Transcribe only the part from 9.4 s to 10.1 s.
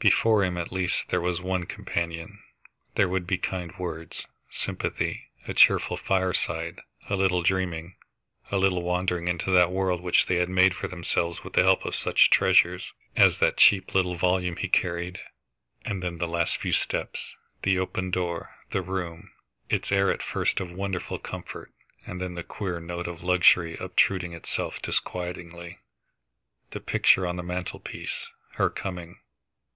that world